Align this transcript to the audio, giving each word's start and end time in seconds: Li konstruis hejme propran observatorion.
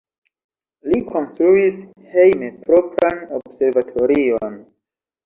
Li 0.93 1.01
konstruis 1.09 1.77
hejme 2.13 2.49
propran 2.63 3.21
observatorion. 3.41 4.57